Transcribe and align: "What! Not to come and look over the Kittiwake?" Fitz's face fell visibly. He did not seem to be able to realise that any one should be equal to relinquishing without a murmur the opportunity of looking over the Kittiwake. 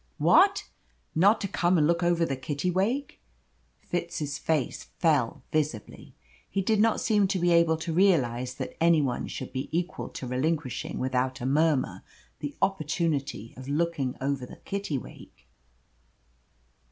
"What! 0.17 0.67
Not 1.13 1.39
to 1.41 1.47
come 1.47 1.77
and 1.77 1.85
look 1.85 2.01
over 2.01 2.25
the 2.25 2.35
Kittiwake?" 2.35 3.19
Fitz's 3.81 4.39
face 4.39 4.85
fell 4.97 5.43
visibly. 5.51 6.15
He 6.49 6.63
did 6.63 6.79
not 6.79 6.99
seem 6.99 7.27
to 7.27 7.37
be 7.37 7.51
able 7.51 7.77
to 7.77 7.93
realise 7.93 8.55
that 8.55 8.75
any 8.81 8.99
one 8.99 9.27
should 9.27 9.53
be 9.53 9.69
equal 9.71 10.09
to 10.09 10.25
relinquishing 10.25 10.97
without 10.97 11.39
a 11.39 11.45
murmur 11.45 12.01
the 12.39 12.55
opportunity 12.63 13.53
of 13.55 13.69
looking 13.69 14.15
over 14.19 14.43
the 14.43 14.57
Kittiwake. 14.65 15.45